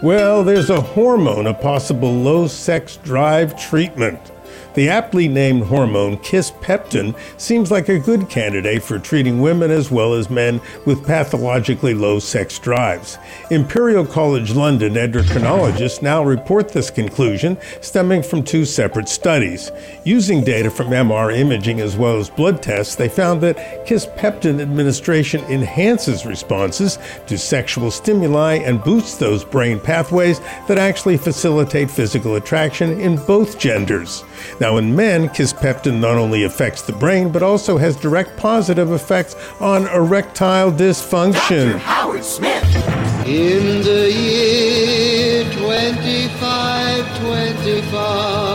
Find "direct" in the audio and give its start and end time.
37.96-38.36